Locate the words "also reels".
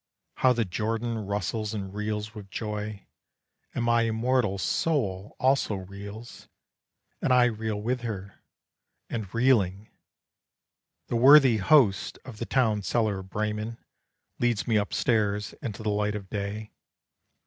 5.39-6.47